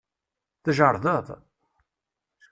Tjerrdeḍ? 0.63 1.27